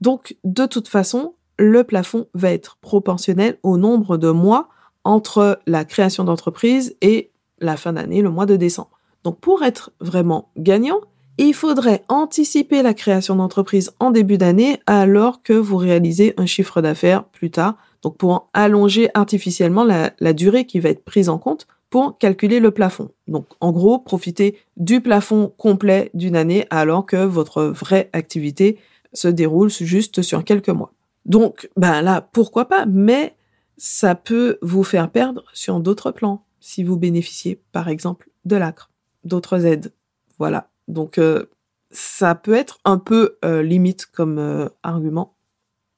Donc, 0.00 0.36
de 0.44 0.66
toute 0.66 0.88
façon, 0.88 1.34
le 1.58 1.84
plafond 1.84 2.26
va 2.34 2.50
être 2.50 2.76
proportionnel 2.80 3.58
au 3.62 3.76
nombre 3.76 4.16
de 4.16 4.30
mois 4.30 4.68
entre 5.04 5.60
la 5.66 5.84
création 5.84 6.24
d'entreprise 6.24 6.96
et 7.00 7.30
la 7.60 7.76
fin 7.76 7.92
d'année, 7.92 8.22
le 8.22 8.30
mois 8.30 8.46
de 8.46 8.56
décembre. 8.56 8.90
Donc, 9.24 9.38
pour 9.38 9.62
être 9.62 9.92
vraiment 10.00 10.50
gagnant, 10.56 11.00
il 11.38 11.54
faudrait 11.54 12.04
anticiper 12.08 12.82
la 12.82 12.94
création 12.94 13.36
d'entreprise 13.36 13.92
en 14.00 14.10
début 14.10 14.38
d'année 14.38 14.80
alors 14.86 15.42
que 15.42 15.52
vous 15.52 15.76
réalisez 15.76 16.34
un 16.36 16.46
chiffre 16.46 16.82
d'affaires 16.82 17.24
plus 17.24 17.50
tard. 17.50 17.76
Donc, 18.02 18.16
pour 18.16 18.48
allonger 18.52 19.08
artificiellement 19.14 19.84
la, 19.84 20.32
durée 20.32 20.66
qui 20.66 20.80
va 20.80 20.90
être 20.90 21.04
prise 21.04 21.28
en 21.28 21.38
compte 21.38 21.66
pour 21.88 22.18
calculer 22.18 22.58
le 22.58 22.70
plafond. 22.70 23.10
Donc, 23.28 23.46
en 23.60 23.70
gros, 23.70 23.98
profitez 23.98 24.58
du 24.76 25.00
plafond 25.00 25.52
complet 25.56 26.10
d'une 26.14 26.36
année 26.36 26.66
alors 26.70 27.06
que 27.06 27.24
votre 27.24 27.64
vraie 27.64 28.10
activité 28.12 28.78
se 29.12 29.28
déroule 29.28 29.70
juste 29.70 30.22
sur 30.22 30.44
quelques 30.44 30.68
mois. 30.68 30.92
Donc, 31.24 31.70
ben 31.76 32.02
là, 32.02 32.20
pourquoi 32.20 32.66
pas, 32.66 32.86
mais 32.86 33.36
ça 33.76 34.14
peut 34.14 34.58
vous 34.62 34.84
faire 34.84 35.10
perdre 35.10 35.44
sur 35.52 35.80
d'autres 35.80 36.10
plans 36.10 36.44
si 36.60 36.84
vous 36.84 36.96
bénéficiez, 36.96 37.60
par 37.72 37.88
exemple, 37.88 38.30
de 38.44 38.56
l'ACRE, 38.56 38.90
d'autres 39.24 39.66
aides. 39.66 39.92
Voilà. 40.38 40.70
Donc, 40.88 41.18
euh, 41.18 41.46
ça 41.90 42.34
peut 42.34 42.54
être 42.54 42.78
un 42.84 42.98
peu 42.98 43.38
euh, 43.44 43.62
limite 43.62 44.06
comme 44.06 44.38
euh, 44.38 44.68
argument. 44.82 45.34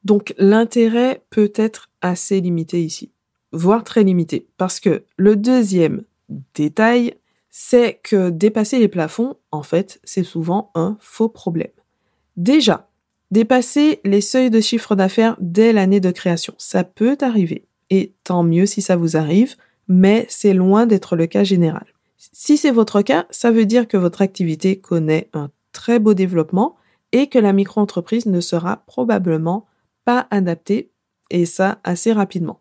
Donc, 0.05 0.35
l'intérêt 0.39 1.25
peut 1.31 1.53
être 1.55 1.91
assez 2.03 2.41
limité 2.41 2.83
ici, 2.83 3.13
voire 3.53 3.85
très 3.85 4.05
limité, 4.05 4.49
parce 4.59 4.81
que 4.81 5.05
le 5.17 5.37
deuxième 5.37 6.05
détail, 6.55 7.15
c'est 7.51 8.01
que 8.03 8.31
dépasser 8.31 8.79
les 8.79 8.89
plafonds, 8.89 9.37
en 9.51 9.63
fait, 9.63 10.01
c'est 10.05 10.25
souvent 10.25 10.71
un 10.75 10.97
faux 11.01 11.29
problème. 11.29 11.71
Déjà, 12.37 12.89
Dépasser 13.31 14.01
les 14.05 14.21
seuils 14.21 14.51
de 14.51 14.61
chiffre 14.61 14.95
d'affaires 14.95 15.37
dès 15.41 15.73
l'année 15.73 16.01
de 16.01 16.11
création, 16.11 16.55
ça 16.59 16.85
peut 16.85 17.17
arriver. 17.21 17.67
Et 17.91 18.15
tant 18.25 18.43
mieux 18.43 18.67
si 18.67 18.83
ça 18.83 18.97
vous 18.97 19.17
arrive, 19.17 19.57
mais 19.89 20.27
c'est 20.29 20.55
loin 20.55 20.87
d'être 20.87 21.17
le 21.17 21.27
cas 21.27 21.45
général. 21.45 21.87
Si 22.17 22.57
c'est 22.57 22.71
votre 22.71 23.03
cas, 23.03 23.27
ça 23.31 23.51
veut 23.51 23.67
dire 23.67 23.89
que 23.89 23.97
votre 23.97 24.23
activité 24.23 24.81
connaît 24.81 25.29
un 25.33 25.51
très 25.73 25.99
beau 25.99 26.15
développement 26.15 26.77
et 27.13 27.29
que 27.29 27.39
la 27.39 27.53
micro-entreprise 27.53 28.27
ne 28.27 28.41
sera 28.41 28.79
probablement 28.87 29.67
pas 30.05 30.27
adaptée, 30.31 30.91
et 31.31 31.47
ça 31.47 31.79
assez 31.85 32.13
rapidement. 32.13 32.61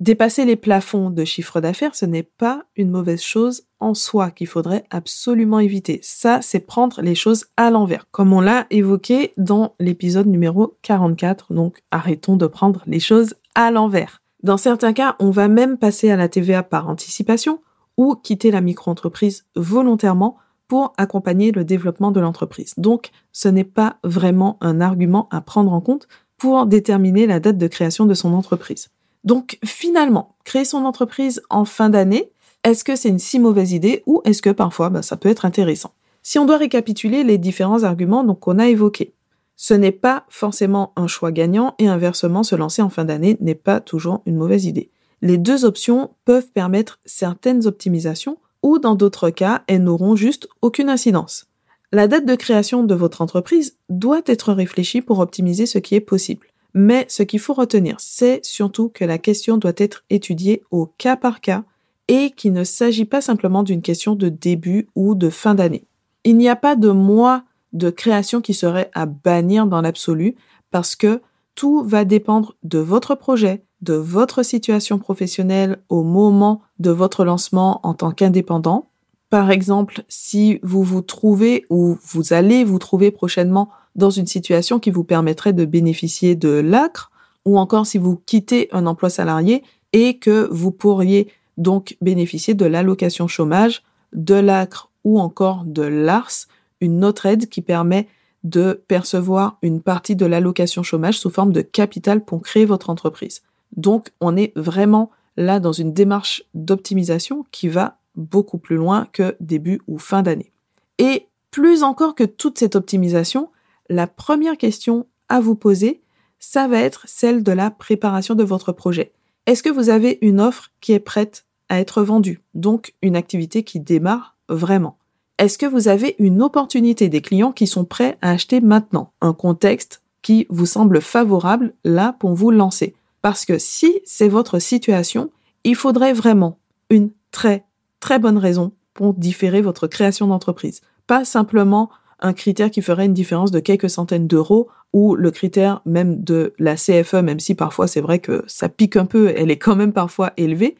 Dépasser 0.00 0.46
les 0.46 0.56
plafonds 0.56 1.10
de 1.10 1.26
chiffre 1.26 1.60
d'affaires, 1.60 1.94
ce 1.94 2.06
n'est 2.06 2.22
pas 2.22 2.64
une 2.74 2.90
mauvaise 2.90 3.20
chose 3.20 3.64
en 3.80 3.92
soi 3.92 4.30
qu'il 4.30 4.46
faudrait 4.46 4.84
absolument 4.88 5.58
éviter. 5.58 6.00
Ça, 6.02 6.40
c'est 6.40 6.60
prendre 6.60 7.02
les 7.02 7.14
choses 7.14 7.48
à 7.58 7.70
l'envers, 7.70 8.06
comme 8.10 8.32
on 8.32 8.40
l'a 8.40 8.66
évoqué 8.70 9.34
dans 9.36 9.74
l'épisode 9.78 10.26
numéro 10.26 10.78
44. 10.80 11.52
Donc, 11.52 11.82
arrêtons 11.90 12.36
de 12.36 12.46
prendre 12.46 12.82
les 12.86 12.98
choses 12.98 13.34
à 13.54 13.70
l'envers. 13.70 14.22
Dans 14.42 14.56
certains 14.56 14.94
cas, 14.94 15.16
on 15.18 15.30
va 15.30 15.48
même 15.48 15.76
passer 15.76 16.10
à 16.10 16.16
la 16.16 16.30
TVA 16.30 16.62
par 16.62 16.88
anticipation 16.88 17.60
ou 17.98 18.14
quitter 18.14 18.50
la 18.50 18.62
micro-entreprise 18.62 19.44
volontairement 19.54 20.38
pour 20.66 20.94
accompagner 20.96 21.52
le 21.52 21.64
développement 21.64 22.10
de 22.10 22.20
l'entreprise. 22.20 22.72
Donc, 22.78 23.10
ce 23.32 23.48
n'est 23.48 23.64
pas 23.64 23.98
vraiment 24.02 24.56
un 24.62 24.80
argument 24.80 25.28
à 25.30 25.42
prendre 25.42 25.74
en 25.74 25.82
compte 25.82 26.08
pour 26.38 26.64
déterminer 26.64 27.26
la 27.26 27.38
date 27.38 27.58
de 27.58 27.66
création 27.66 28.06
de 28.06 28.14
son 28.14 28.32
entreprise. 28.32 28.88
Donc 29.24 29.58
finalement, 29.64 30.36
créer 30.44 30.64
son 30.64 30.84
entreprise 30.84 31.42
en 31.50 31.64
fin 31.64 31.90
d'année, 31.90 32.30
est-ce 32.64 32.84
que 32.84 32.96
c'est 32.96 33.08
une 33.08 33.18
si 33.18 33.38
mauvaise 33.38 33.72
idée 33.72 34.02
ou 34.06 34.20
est-ce 34.24 34.42
que 34.42 34.50
parfois 34.50 34.90
bah, 34.90 35.02
ça 35.02 35.16
peut 35.16 35.28
être 35.28 35.44
intéressant? 35.44 35.92
Si 36.22 36.38
on 36.38 36.44
doit 36.44 36.58
récapituler 36.58 37.24
les 37.24 37.38
différents 37.38 37.84
arguments 37.84 38.34
qu'on 38.34 38.58
a 38.58 38.68
évoqués, 38.68 39.14
ce 39.56 39.74
n'est 39.74 39.92
pas 39.92 40.24
forcément 40.28 40.92
un 40.96 41.06
choix 41.06 41.32
gagnant 41.32 41.74
et 41.78 41.86
inversement, 41.86 42.42
se 42.42 42.56
lancer 42.56 42.82
en 42.82 42.88
fin 42.88 43.04
d'année 43.04 43.36
n'est 43.40 43.54
pas 43.54 43.80
toujours 43.80 44.22
une 44.24 44.36
mauvaise 44.36 44.64
idée. 44.64 44.90
Les 45.22 45.36
deux 45.36 45.66
options 45.66 46.10
peuvent 46.24 46.50
permettre 46.50 46.98
certaines 47.04 47.66
optimisations 47.66 48.38
ou 48.62 48.78
dans 48.78 48.94
d'autres 48.94 49.30
cas, 49.30 49.62
elles 49.66 49.82
n'auront 49.82 50.16
juste 50.16 50.48
aucune 50.62 50.88
incidence. 50.88 51.46
La 51.92 52.08
date 52.08 52.24
de 52.24 52.34
création 52.36 52.84
de 52.84 52.94
votre 52.94 53.20
entreprise 53.20 53.76
doit 53.88 54.22
être 54.26 54.52
réfléchie 54.52 55.02
pour 55.02 55.18
optimiser 55.18 55.66
ce 55.66 55.78
qui 55.78 55.94
est 55.94 56.00
possible. 56.00 56.46
Mais 56.74 57.06
ce 57.08 57.22
qu'il 57.22 57.40
faut 57.40 57.54
retenir, 57.54 57.96
c'est 57.98 58.44
surtout 58.44 58.88
que 58.88 59.04
la 59.04 59.18
question 59.18 59.56
doit 59.56 59.72
être 59.76 60.04
étudiée 60.10 60.62
au 60.70 60.86
cas 60.86 61.16
par 61.16 61.40
cas 61.40 61.64
et 62.08 62.30
qu'il 62.30 62.52
ne 62.52 62.64
s'agit 62.64 63.04
pas 63.04 63.20
simplement 63.20 63.62
d'une 63.62 63.82
question 63.82 64.14
de 64.14 64.28
début 64.28 64.88
ou 64.94 65.14
de 65.14 65.30
fin 65.30 65.54
d'année. 65.54 65.84
Il 66.24 66.36
n'y 66.36 66.48
a 66.48 66.56
pas 66.56 66.76
de 66.76 66.90
mois 66.90 67.44
de 67.72 67.90
création 67.90 68.40
qui 68.40 68.54
serait 68.54 68.90
à 68.94 69.06
bannir 69.06 69.66
dans 69.66 69.80
l'absolu 69.80 70.34
parce 70.70 70.96
que 70.96 71.22
tout 71.54 71.82
va 71.84 72.04
dépendre 72.04 72.56
de 72.62 72.78
votre 72.78 73.14
projet, 73.14 73.64
de 73.80 73.94
votre 73.94 74.42
situation 74.42 74.98
professionnelle 74.98 75.78
au 75.88 76.02
moment 76.02 76.62
de 76.78 76.90
votre 76.90 77.24
lancement 77.24 77.80
en 77.82 77.94
tant 77.94 78.10
qu'indépendant. 78.10 78.88
Par 79.30 79.50
exemple, 79.50 80.02
si 80.08 80.58
vous 80.62 80.82
vous 80.82 81.02
trouvez 81.02 81.64
ou 81.70 81.96
vous 82.02 82.32
allez 82.32 82.64
vous 82.64 82.78
trouver 82.78 83.10
prochainement 83.10 83.70
dans 83.96 84.10
une 84.10 84.26
situation 84.26 84.78
qui 84.78 84.90
vous 84.90 85.04
permettrait 85.04 85.52
de 85.52 85.64
bénéficier 85.64 86.34
de 86.34 86.48
l'ACRE, 86.48 87.10
ou 87.44 87.58
encore 87.58 87.86
si 87.86 87.98
vous 87.98 88.20
quittez 88.26 88.68
un 88.72 88.86
emploi 88.86 89.10
salarié 89.10 89.62
et 89.92 90.18
que 90.18 90.48
vous 90.50 90.70
pourriez 90.70 91.28
donc 91.56 91.96
bénéficier 92.00 92.54
de 92.54 92.66
l'allocation 92.66 93.28
chômage, 93.28 93.82
de 94.12 94.34
l'ACRE 94.34 94.90
ou 95.04 95.18
encore 95.20 95.64
de 95.64 95.82
l'ARS, 95.82 96.46
une 96.80 97.04
autre 97.04 97.26
aide 97.26 97.48
qui 97.48 97.62
permet 97.62 98.08
de 98.44 98.82
percevoir 98.88 99.58
une 99.62 99.82
partie 99.82 100.16
de 100.16 100.26
l'allocation 100.26 100.82
chômage 100.82 101.18
sous 101.18 101.30
forme 101.30 101.52
de 101.52 101.60
capital 101.60 102.24
pour 102.24 102.40
créer 102.40 102.64
votre 102.64 102.88
entreprise. 102.90 103.42
Donc 103.76 104.12
on 104.20 104.36
est 104.36 104.52
vraiment 104.56 105.10
là 105.36 105.60
dans 105.60 105.72
une 105.72 105.92
démarche 105.92 106.42
d'optimisation 106.54 107.44
qui 107.50 107.68
va 107.68 107.98
beaucoup 108.16 108.58
plus 108.58 108.76
loin 108.76 109.06
que 109.12 109.36
début 109.40 109.80
ou 109.86 109.98
fin 109.98 110.22
d'année. 110.22 110.52
Et 110.98 111.26
plus 111.50 111.82
encore 111.82 112.14
que 112.14 112.24
toute 112.24 112.58
cette 112.58 112.76
optimisation, 112.76 113.50
la 113.90 114.06
première 114.06 114.56
question 114.56 115.06
à 115.28 115.40
vous 115.40 115.54
poser, 115.54 116.00
ça 116.38 116.66
va 116.66 116.78
être 116.78 117.04
celle 117.06 117.42
de 117.42 117.52
la 117.52 117.70
préparation 117.70 118.34
de 118.34 118.44
votre 118.44 118.72
projet. 118.72 119.12
Est-ce 119.44 119.62
que 119.62 119.68
vous 119.68 119.90
avez 119.90 120.18
une 120.22 120.40
offre 120.40 120.70
qui 120.80 120.92
est 120.92 121.00
prête 121.00 121.44
à 121.68 121.80
être 121.80 122.02
vendue, 122.02 122.40
donc 122.54 122.94
une 123.02 123.16
activité 123.16 123.62
qui 123.62 123.80
démarre 123.80 124.36
vraiment? 124.48 124.96
Est-ce 125.36 125.58
que 125.58 125.66
vous 125.66 125.88
avez 125.88 126.16
une 126.18 126.40
opportunité 126.40 127.10
des 127.10 127.20
clients 127.20 127.52
qui 127.52 127.66
sont 127.66 127.84
prêts 127.84 128.16
à 128.22 128.30
acheter 128.30 128.60
maintenant, 128.60 129.12
un 129.20 129.34
contexte 129.34 130.00
qui 130.22 130.46
vous 130.50 130.66
semble 130.66 131.00
favorable 131.00 131.74
là 131.84 132.14
pour 132.18 132.34
vous 132.34 132.50
lancer. 132.50 132.94
Parce 133.22 133.44
que 133.44 133.58
si 133.58 134.00
c'est 134.04 134.28
votre 134.28 134.58
situation, 134.58 135.30
il 135.64 135.76
faudrait 135.76 136.12
vraiment 136.12 136.58
une 136.88 137.10
très 137.30 137.64
très 138.00 138.18
bonne 138.18 138.38
raison 138.38 138.72
pour 138.94 139.14
différer 139.14 139.60
votre 139.60 139.86
création 139.86 140.26
d'entreprise. 140.26 140.80
Pas 141.06 141.24
simplement 141.24 141.90
un 142.20 142.32
critère 142.32 142.70
qui 142.70 142.82
ferait 142.82 143.06
une 143.06 143.14
différence 143.14 143.50
de 143.50 143.60
quelques 143.60 143.90
centaines 143.90 144.26
d'euros 144.26 144.68
ou 144.92 145.14
le 145.14 145.30
critère 145.30 145.82
même 145.84 146.22
de 146.22 146.54
la 146.58 146.76
CFE, 146.76 147.14
même 147.14 147.40
si 147.40 147.54
parfois 147.54 147.86
c'est 147.86 148.00
vrai 148.00 148.18
que 148.18 148.44
ça 148.46 148.68
pique 148.68 148.96
un 148.96 149.06
peu, 149.06 149.32
elle 149.36 149.50
est 149.50 149.58
quand 149.58 149.76
même 149.76 149.92
parfois 149.92 150.32
élevée, 150.36 150.76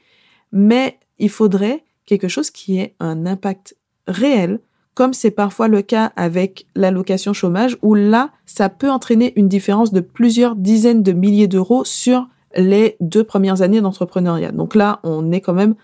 mais 0.52 0.99
il 1.18 1.30
faudrait 1.30 1.85
quelque 2.06 2.28
chose 2.28 2.50
qui 2.50 2.78
ait 2.78 2.94
un 2.99 3.26
impact 3.26 3.76
réel, 4.06 4.61
comme 4.94 5.14
c'est 5.14 5.30
parfois 5.30 5.68
le 5.68 5.82
cas 5.82 6.12
avec 6.16 6.66
l'allocation 6.75 7.32
chômage, 7.32 7.78
où 7.82 7.94
là, 7.94 8.32
ça 8.47 8.68
peut 8.68 8.90
entraîner 8.90 9.32
une 9.37 9.49
différence 9.49 9.92
de 9.92 10.00
plusieurs 10.00 10.56
dizaines 10.56 11.02
de 11.02 11.12
milliers 11.12 11.47
d'euros 11.47 11.85
sur 11.85 12.28
les 12.56 12.97
deux 13.00 13.23
premières 13.23 13.62
années 13.62 13.80
d'entrepreneuriat. 13.80 14.50
Donc 14.50 14.75
là, 14.75 14.99
on 15.04 15.30
est 15.30 15.40
quand 15.40 15.54
même 15.54 15.76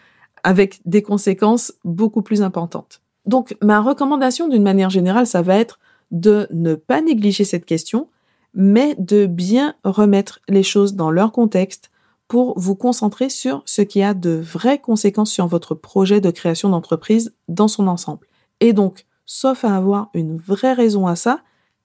avec 0.42 0.80
des 0.84 1.02
conséquences 1.02 1.72
beaucoup 1.84 2.22
plus 2.22 2.42
importantes. 2.42 3.00
Donc 3.26 3.56
ma 3.62 3.80
recommandation 3.80 4.49
d'une 4.49 4.62
manière 4.62 4.90
générale, 4.90 5.26
ça 5.26 5.42
va 5.42 5.56
être 5.56 5.78
de 6.11 6.47
ne 6.52 6.75
pas 6.75 7.00
négliger 7.00 7.45
cette 7.45 7.64
question, 7.64 8.09
mais 8.54 8.95
de 8.99 9.26
bien 9.26 9.75
remettre 9.85 10.40
les 10.49 10.62
choses 10.62 10.95
dans 10.95 11.11
leur 11.11 11.33
contexte 11.33 11.90
pour 12.28 12.59
vous 12.59 12.75
concentrer 12.75 13.28
sur 13.28 13.62
ce 13.66 13.83
qui 13.83 14.02
a 14.02 14.14
de 14.14 14.30
vraies 14.30 14.80
conséquences 14.80 15.30
sur 15.30 15.47
votre 15.47 15.75
projet 15.75 16.21
de 16.21 16.30
création 16.30 16.68
d'entreprise 16.68 17.35
dans 17.49 17.68
son 17.68 17.87
ensemble. 17.87 18.26
Et 18.61 18.73
donc, 18.73 19.06
sauf 19.26 19.64
à 19.64 19.76
avoir 19.76 20.11
une 20.14 20.37
vraie 20.37 20.73
raison 20.73 21.06
à 21.06 21.16
ça, 21.16 21.40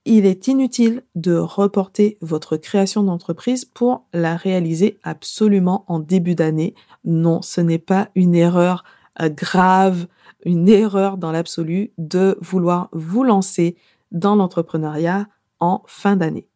il 0.06 0.26
est 0.26 0.48
inutile 0.48 1.04
de 1.14 1.36
reporter 1.36 2.18
votre 2.22 2.58
création 2.58 3.04
d'entreprise 3.04 3.66
pour 3.66 4.06
la 4.14 4.36
réaliser 4.36 4.98
absolument 5.04 5.86
en 5.88 6.00
début 6.00 6.34
d'année. 6.34 6.74
Non, 7.06 7.44
ce 7.44 7.62
n'est 7.62 7.78
pas 7.78 8.10
une 8.16 8.34
erreur 8.34 8.84
euh, 9.22 9.30
grave, 9.30 10.08
une 10.46 10.70
erreur 10.70 11.18
dans 11.18 11.32
l'absolu 11.32 11.92
de 11.98 12.38
vouloir 12.42 12.90
vous 12.92 13.24
lancer 13.24 13.76
dans 14.12 14.36
l'entrepreneuriat 14.36 15.28
en 15.60 15.84
fin 15.88 16.16
d'année. 16.16 16.48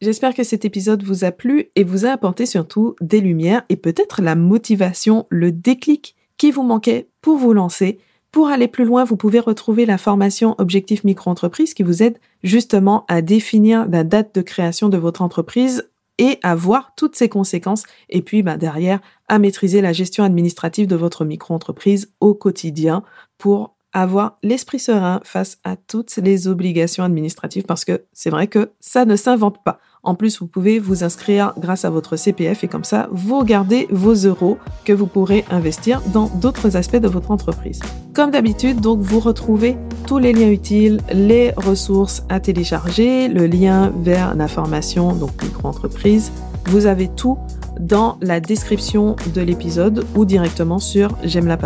J'espère 0.00 0.34
que 0.34 0.44
cet 0.44 0.64
épisode 0.64 1.02
vous 1.02 1.24
a 1.24 1.32
plu 1.32 1.70
et 1.76 1.84
vous 1.84 2.04
a 2.04 2.10
apporté 2.10 2.46
surtout 2.46 2.94
des 3.00 3.20
lumières 3.20 3.64
et 3.68 3.76
peut-être 3.76 4.20
la 4.20 4.34
motivation, 4.34 5.26
le 5.30 5.50
déclic 5.52 6.14
qui 6.36 6.50
vous 6.50 6.62
manquait 6.62 7.08
pour 7.20 7.38
vous 7.38 7.52
lancer 7.52 7.98
pour 8.34 8.48
aller 8.48 8.66
plus 8.66 8.84
loin, 8.84 9.04
vous 9.04 9.16
pouvez 9.16 9.38
retrouver 9.38 9.86
la 9.86 9.96
formation 9.96 10.56
Objectif 10.58 11.04
Micro-entreprise 11.04 11.72
qui 11.72 11.84
vous 11.84 12.02
aide 12.02 12.18
justement 12.42 13.04
à 13.06 13.22
définir 13.22 13.88
la 13.88 14.02
date 14.02 14.34
de 14.34 14.42
création 14.42 14.88
de 14.88 14.98
votre 14.98 15.22
entreprise 15.22 15.88
et 16.18 16.38
à 16.42 16.54
voir 16.54 16.92
toutes 16.96 17.16
ses 17.16 17.28
conséquences 17.28 17.84
et 18.08 18.22
puis 18.22 18.42
bah, 18.42 18.56
derrière 18.56 19.00
à 19.28 19.38
maîtriser 19.38 19.80
la 19.80 19.92
gestion 19.92 20.24
administrative 20.24 20.86
de 20.86 20.96
votre 20.96 21.24
micro-entreprise 21.24 22.12
au 22.20 22.34
quotidien 22.34 23.02
pour 23.38 23.74
avoir 23.92 24.38
l'esprit 24.42 24.80
serein 24.80 25.20
face 25.24 25.58
à 25.64 25.76
toutes 25.76 26.16
les 26.16 26.48
obligations 26.48 27.04
administratives 27.04 27.64
parce 27.64 27.84
que 27.84 28.04
c'est 28.12 28.30
vrai 28.30 28.48
que 28.48 28.72
ça 28.80 29.04
ne 29.04 29.16
s'invente 29.16 29.62
pas. 29.64 29.78
En 30.04 30.14
plus, 30.14 30.38
vous 30.38 30.46
pouvez 30.46 30.78
vous 30.78 31.02
inscrire 31.02 31.54
grâce 31.58 31.86
à 31.86 31.90
votre 31.90 32.16
CPF 32.16 32.62
et 32.62 32.68
comme 32.68 32.84
ça, 32.84 33.08
vous 33.10 33.42
gardez 33.42 33.88
vos 33.90 34.14
euros 34.14 34.58
que 34.84 34.92
vous 34.92 35.06
pourrez 35.06 35.44
investir 35.50 36.02
dans 36.12 36.26
d'autres 36.26 36.76
aspects 36.76 36.96
de 36.96 37.08
votre 37.08 37.30
entreprise. 37.30 37.80
Comme 38.12 38.30
d'habitude, 38.30 38.80
donc, 38.80 39.00
vous 39.00 39.18
retrouvez 39.18 39.76
tous 40.06 40.18
les 40.18 40.34
liens 40.34 40.50
utiles, 40.50 41.00
les 41.12 41.52
ressources 41.56 42.22
à 42.28 42.38
télécharger, 42.38 43.28
le 43.28 43.46
lien 43.46 43.92
vers 44.02 44.34
la 44.34 44.46
formation, 44.46 45.14
donc 45.14 45.42
micro-entreprise. 45.42 46.30
Vous 46.66 46.84
avez 46.84 47.08
tout 47.08 47.38
dans 47.80 48.18
la 48.20 48.40
description 48.40 49.16
de 49.34 49.40
l'épisode 49.40 50.06
ou 50.14 50.24
directement 50.24 50.78
sur 50.78 51.16
j'aime 51.24 51.56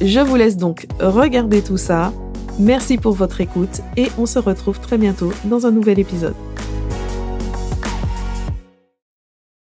Je 0.00 0.20
vous 0.20 0.36
laisse 0.36 0.56
donc 0.56 0.86
regarder 1.00 1.62
tout 1.62 1.78
ça. 1.78 2.12
Merci 2.58 2.98
pour 2.98 3.14
votre 3.14 3.40
écoute 3.40 3.80
et 3.96 4.08
on 4.18 4.26
se 4.26 4.38
retrouve 4.38 4.78
très 4.78 4.98
bientôt 4.98 5.32
dans 5.44 5.66
un 5.66 5.70
nouvel 5.70 5.98
épisode. 5.98 6.34